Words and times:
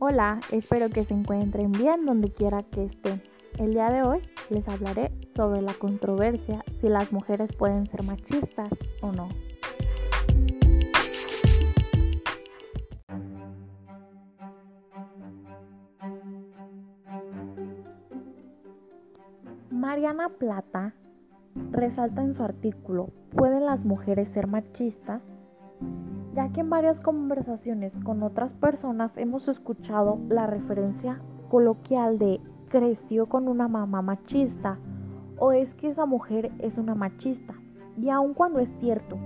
Hola, 0.00 0.40
espero 0.52 0.88
que 0.88 1.04
se 1.04 1.14
encuentren 1.14 1.72
bien 1.72 2.06
donde 2.06 2.32
quiera 2.32 2.62
que 2.62 2.84
estén. 2.84 3.20
El 3.58 3.72
día 3.72 3.90
de 3.90 4.02
hoy 4.02 4.20
les 4.50 4.66
hablaré 4.68 5.10
sobre 5.34 5.62
la 5.62 5.74
controversia 5.74 6.64
si 6.80 6.88
las 6.88 7.10
mujeres 7.12 7.50
pueden 7.56 7.86
ser 7.86 8.04
machistas 8.04 8.70
o 9.02 9.10
no. 9.10 9.28
Mariana 19.88 20.28
Plata 20.28 20.92
resalta 21.70 22.20
en 22.20 22.34
su 22.34 22.42
artículo 22.42 23.08
¿Pueden 23.34 23.64
las 23.64 23.82
mujeres 23.86 24.28
ser 24.34 24.46
machistas? 24.46 25.22
ya 26.34 26.50
que 26.50 26.60
en 26.60 26.68
varias 26.68 27.00
conversaciones 27.00 27.94
con 28.04 28.22
otras 28.22 28.52
personas 28.52 29.10
hemos 29.16 29.48
escuchado 29.48 30.18
la 30.28 30.46
referencia 30.46 31.22
coloquial 31.50 32.18
de 32.18 32.38
creció 32.68 33.30
con 33.30 33.48
una 33.48 33.66
mamá 33.66 34.02
machista 34.02 34.76
o 35.38 35.52
es 35.52 35.72
que 35.76 35.88
esa 35.88 36.04
mujer 36.04 36.52
es 36.58 36.76
una 36.76 36.94
machista. 36.94 37.54
Y 37.96 38.10
aun 38.10 38.34
cuando 38.34 38.58
es 38.58 38.68
cierto 38.80 39.16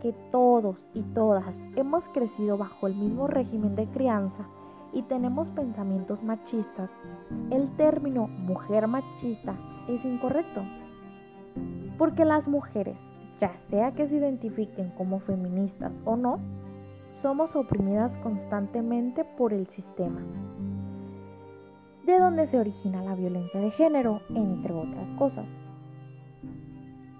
que 0.00 0.14
todos 0.30 0.76
y 0.94 1.02
todas 1.02 1.52
hemos 1.74 2.04
crecido 2.10 2.56
bajo 2.56 2.86
el 2.86 2.94
mismo 2.94 3.26
régimen 3.26 3.74
de 3.74 3.88
crianza 3.88 4.46
y 4.94 5.02
tenemos 5.02 5.48
pensamientos 5.48 6.22
machistas, 6.22 6.88
el 7.50 7.68
término 7.76 8.28
mujer 8.28 8.86
machista 8.86 9.54
es 9.88 10.04
incorrecto. 10.04 10.62
Porque 11.98 12.24
las 12.24 12.46
mujeres 12.48 12.96
ya 13.40 13.52
sea 13.68 13.92
que 13.92 14.08
se 14.08 14.16
identifiquen 14.16 14.90
como 14.90 15.18
feministas 15.20 15.92
o 16.04 16.16
no, 16.16 16.38
somos 17.22 17.54
oprimidas 17.56 18.12
constantemente 18.22 19.24
por 19.24 19.52
el 19.52 19.66
sistema, 19.68 20.20
de 22.06 22.18
donde 22.18 22.46
se 22.48 22.58
origina 22.58 23.02
la 23.02 23.14
violencia 23.14 23.60
de 23.60 23.70
género, 23.72 24.20
entre 24.28 24.72
otras 24.72 25.08
cosas. 25.18 25.46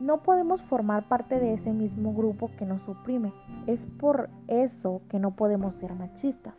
No 0.00 0.22
podemos 0.22 0.60
formar 0.62 1.08
parte 1.08 1.40
de 1.40 1.54
ese 1.54 1.72
mismo 1.72 2.12
grupo 2.12 2.50
que 2.58 2.66
nos 2.66 2.86
oprime, 2.88 3.32
es 3.66 3.80
por 3.98 4.28
eso 4.46 5.00
que 5.08 5.18
no 5.18 5.32
podemos 5.32 5.74
ser 5.76 5.94
machistas. 5.94 6.54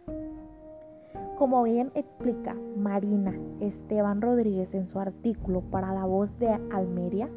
Como 1.37 1.63
bien 1.63 1.91
explica 1.95 2.55
Marina 2.77 3.33
Esteban 3.59 4.21
Rodríguez 4.21 4.73
en 4.73 4.87
su 4.87 4.99
artículo 4.99 5.61
para 5.69 5.93
la 5.93 6.05
voz 6.05 6.29
de 6.39 6.47
Almería, 6.47 7.29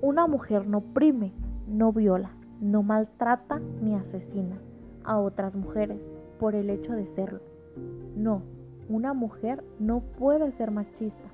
una 0.00 0.28
mujer 0.28 0.68
no 0.68 0.78
oprime, 0.78 1.32
no 1.66 1.92
viola, 1.92 2.30
no 2.60 2.84
maltrata 2.84 3.60
ni 3.82 3.96
asesina 3.96 4.58
a 5.02 5.18
otras 5.18 5.56
mujeres 5.56 6.00
por 6.38 6.54
el 6.54 6.70
hecho 6.70 6.92
de 6.92 7.06
serlo. 7.16 7.40
No, 8.14 8.42
una 8.88 9.12
mujer 9.12 9.64
no 9.80 10.02
puede 10.16 10.52
ser 10.52 10.70
machista, 10.70 11.30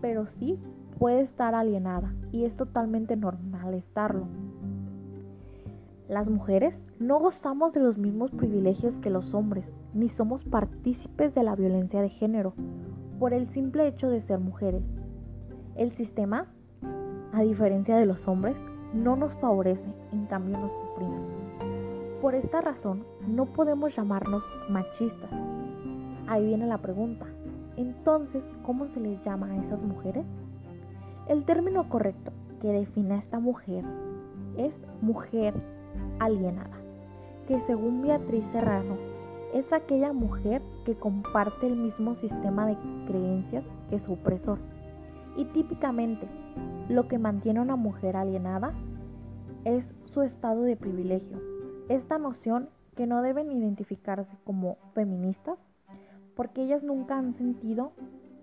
pero 0.00 0.28
sí 0.38 0.60
puede 1.00 1.22
estar 1.22 1.56
alienada 1.56 2.14
y 2.30 2.44
es 2.44 2.56
totalmente 2.56 3.16
normal 3.16 3.74
estarlo. 3.74 4.28
Las 6.08 6.30
mujeres 6.30 6.72
no 7.00 7.18
gozamos 7.18 7.72
de 7.72 7.80
los 7.80 7.98
mismos 7.98 8.30
privilegios 8.30 8.94
que 9.02 9.10
los 9.10 9.34
hombres, 9.34 9.64
ni 9.94 10.10
somos 10.10 10.42
partícipes 10.44 11.34
de 11.34 11.42
la 11.42 11.54
violencia 11.54 12.02
de 12.02 12.10
género 12.10 12.54
por 13.18 13.32
el 13.32 13.48
simple 13.52 13.86
hecho 13.88 14.08
de 14.08 14.22
ser 14.22 14.38
mujeres. 14.38 14.82
El 15.76 15.96
sistema 15.96 16.48
a 17.34 17.42
diferencia 17.42 17.96
de 17.96 18.06
los 18.06 18.26
hombres, 18.28 18.56
no 18.92 19.16
nos 19.16 19.34
favorece, 19.36 19.84
en 20.12 20.26
cambio 20.26 20.56
nos 20.56 20.70
oprime. 20.70 21.16
Por 22.22 22.36
esta 22.36 22.60
razón, 22.60 23.04
no 23.26 23.46
podemos 23.46 23.94
llamarnos 23.96 24.44
machistas. 24.70 25.30
Ahí 26.28 26.46
viene 26.46 26.66
la 26.66 26.78
pregunta. 26.78 27.26
Entonces, 27.76 28.42
¿cómo 28.64 28.86
se 28.94 29.00
les 29.00 29.22
llama 29.24 29.48
a 29.48 29.56
esas 29.56 29.82
mujeres? 29.82 30.24
El 31.28 31.44
término 31.44 31.88
correcto 31.88 32.30
que 32.62 32.68
define 32.68 33.14
a 33.14 33.18
esta 33.18 33.40
mujer 33.40 33.84
es 34.56 34.72
mujer 35.02 35.54
alienada, 36.20 36.78
que 37.48 37.60
según 37.66 38.02
Beatriz 38.02 38.44
Serrano 38.52 38.96
es 39.54 39.72
aquella 39.72 40.12
mujer 40.12 40.62
que 40.84 40.96
comparte 40.96 41.68
el 41.68 41.76
mismo 41.76 42.16
sistema 42.16 42.66
de 42.66 42.76
creencias 43.06 43.64
que 43.88 44.00
su 44.00 44.14
opresor 44.14 44.58
y 45.36 45.44
típicamente 45.46 46.26
lo 46.88 47.06
que 47.08 47.18
mantiene 47.18 47.60
a 47.60 47.62
una 47.62 47.76
mujer 47.76 48.16
alienada 48.16 48.72
es 49.64 49.84
su 50.06 50.22
estado 50.22 50.62
de 50.62 50.76
privilegio. 50.76 51.38
Esta 51.88 52.18
noción 52.18 52.68
que 52.96 53.06
no 53.06 53.22
deben 53.22 53.50
identificarse 53.50 54.36
como 54.44 54.76
feministas 54.92 55.58
porque 56.34 56.64
ellas 56.64 56.82
nunca 56.82 57.16
han 57.16 57.34
sentido 57.34 57.92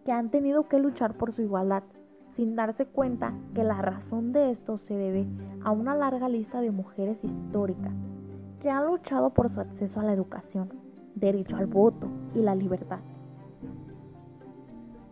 que 0.05 0.13
han 0.13 0.29
tenido 0.29 0.67
que 0.67 0.79
luchar 0.79 1.16
por 1.16 1.33
su 1.33 1.41
igualdad, 1.41 1.83
sin 2.35 2.55
darse 2.55 2.85
cuenta 2.85 3.33
que 3.53 3.63
la 3.63 3.81
razón 3.81 4.31
de 4.31 4.51
esto 4.51 4.77
se 4.77 4.95
debe 4.95 5.27
a 5.63 5.71
una 5.71 5.94
larga 5.94 6.29
lista 6.29 6.61
de 6.61 6.71
mujeres 6.71 7.17
históricas 7.21 7.94
que 8.61 8.69
han 8.69 8.88
luchado 8.88 9.31
por 9.31 9.50
su 9.50 9.59
acceso 9.59 10.00
a 10.00 10.03
la 10.03 10.13
educación, 10.13 10.69
derecho 11.16 11.55
al 11.55 11.67
voto 11.67 12.07
y 12.35 12.39
la 12.39 12.55
libertad. 12.55 12.99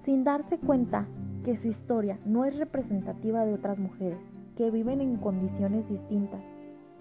Sin 0.03 0.23
darse 0.23 0.57
cuenta 0.57 1.05
que 1.43 1.57
su 1.57 1.67
historia 1.67 2.19
no 2.25 2.45
es 2.45 2.57
representativa 2.57 3.45
de 3.45 3.53
otras 3.53 3.77
mujeres 3.77 4.19
que 4.57 4.71
viven 4.71 5.01
en 5.01 5.17
condiciones 5.17 5.88
distintas 5.89 6.41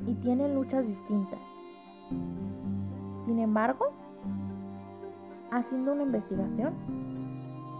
y 0.06 0.14
tienen 0.14 0.54
luchas 0.54 0.86
distintas. 0.86 1.38
Sin 3.26 3.38
embargo, 3.38 3.86
haciendo 5.50 5.92
una 5.92 6.04
investigación, 6.04 6.74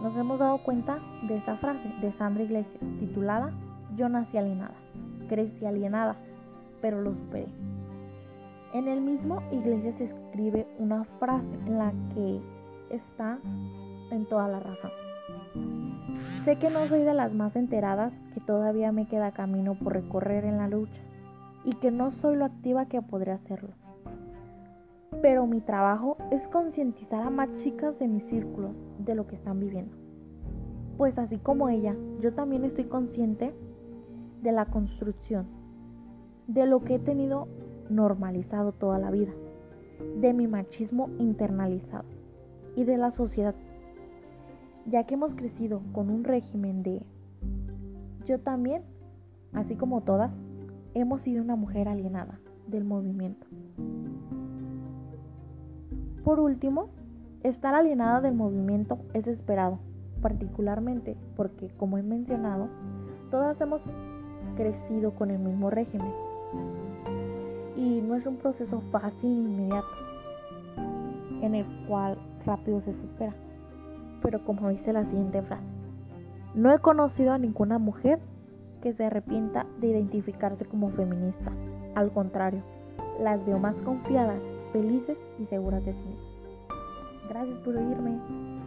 nos 0.01 0.15
hemos 0.15 0.39
dado 0.39 0.63
cuenta 0.63 0.99
de 1.27 1.37
esta 1.37 1.57
frase 1.57 1.87
de 2.01 2.11
Sandra 2.13 2.43
Iglesias, 2.43 2.79
titulada 2.99 3.51
Yo 3.95 4.07
nací 4.09 4.37
alienada, 4.37 4.75
crecí 5.27 5.65
alienada, 5.65 6.15
pero 6.81 7.01
lo 7.01 7.13
superé. 7.13 7.47
En 8.73 8.87
el 8.87 9.01
mismo 9.01 9.41
Iglesias 9.51 9.99
escribe 10.29 10.67
una 10.77 11.03
frase 11.19 11.47
en 11.65 11.79
la 11.79 11.91
que 12.13 12.39
está 12.91 13.39
en 14.11 14.25
toda 14.27 14.47
la 14.47 14.59
razón. 14.59 14.91
Sé 16.45 16.55
que 16.55 16.69
no 16.69 16.85
soy 16.85 17.01
de 17.01 17.13
las 17.13 17.33
más 17.33 17.55
enteradas, 17.55 18.13
que 18.33 18.39
todavía 18.39 18.91
me 18.91 19.07
queda 19.07 19.31
camino 19.31 19.75
por 19.75 19.93
recorrer 19.93 20.45
en 20.45 20.57
la 20.57 20.67
lucha 20.67 21.01
y 21.65 21.73
que 21.75 21.91
no 21.91 22.11
soy 22.11 22.35
lo 22.35 22.45
activa 22.45 22.85
que 22.85 23.01
podría 23.01 23.35
hacerlo. 23.35 23.69
Pero 25.21 25.47
mi 25.47 25.61
trabajo 25.61 26.17
es 26.31 26.47
concientizar 26.49 27.23
a 27.23 27.29
más 27.29 27.49
chicas 27.57 27.97
de 27.99 28.07
mis 28.07 28.23
círculos 28.25 28.71
de 28.99 29.15
lo 29.15 29.27
que 29.27 29.35
están 29.35 29.59
viviendo. 29.59 29.95
Pues 30.97 31.17
así 31.17 31.37
como 31.37 31.69
ella, 31.69 31.95
yo 32.21 32.33
también 32.33 32.65
estoy 32.65 32.85
consciente 32.85 33.53
de 34.41 34.51
la 34.51 34.65
construcción, 34.65 35.47
de 36.47 36.65
lo 36.67 36.83
que 36.83 36.95
he 36.95 36.99
tenido 36.99 37.47
normalizado 37.89 38.71
toda 38.71 38.99
la 38.99 39.09
vida, 39.09 39.31
de 40.21 40.33
mi 40.33 40.47
machismo 40.47 41.09
internalizado 41.19 42.05
y 42.75 42.83
de 42.83 42.97
la 42.97 43.11
sociedad 43.11 43.55
ya 44.89 45.03
que 45.03 45.15
hemos 45.15 45.35
crecido 45.35 45.81
con 45.93 46.09
un 46.09 46.23
régimen 46.23 46.83
de 46.83 47.01
yo 48.25 48.39
también, 48.39 48.83
así 49.53 49.75
como 49.75 50.01
todas, 50.01 50.31
hemos 50.93 51.21
sido 51.21 51.43
una 51.43 51.55
mujer 51.55 51.87
alienada 51.87 52.39
del 52.67 52.83
movimiento. 52.83 53.47
Por 56.23 56.39
último, 56.39 56.89
estar 57.43 57.73
alienada 57.73 58.21
del 58.21 58.35
movimiento 58.35 58.99
es 59.13 59.25
esperado, 59.25 59.79
particularmente 60.21 61.17
porque, 61.35 61.69
como 61.77 61.97
he 61.97 62.03
mencionado, 62.03 62.67
todas 63.31 63.59
hemos 63.61 63.81
crecido 64.55 65.15
con 65.15 65.31
el 65.31 65.39
mismo 65.39 65.69
régimen 65.69 66.11
y 67.79 68.01
no 68.01 68.15
es 68.15 68.25
un 68.25 68.35
proceso 68.37 68.81
fácil 68.91 69.23
e 69.23 69.27
inmediato 69.27 69.87
en 71.41 71.55
el 71.55 71.65
cual 71.87 72.17
rápido 72.45 72.81
se 72.81 72.91
supera 72.93 73.33
pero 74.21 74.43
como 74.43 74.69
dice 74.69 74.93
la 74.93 75.05
siguiente 75.05 75.41
frase, 75.41 75.63
no 76.55 76.73
he 76.73 76.79
conocido 76.79 77.31
a 77.31 77.37
ninguna 77.37 77.77
mujer 77.77 78.19
que 78.81 78.93
se 78.93 79.05
arrepienta 79.05 79.65
de 79.79 79.87
identificarse 79.87 80.65
como 80.65 80.89
feminista. 80.91 81.51
Al 81.95 82.11
contrario, 82.11 82.61
las 83.21 83.45
veo 83.45 83.59
más 83.59 83.75
confiadas, 83.83 84.39
felices 84.71 85.17
y 85.39 85.45
seguras 85.47 85.83
de 85.85 85.93
sí 85.93 86.15
Gracias 87.29 87.57
por 87.59 87.75
oírme. 87.75 88.58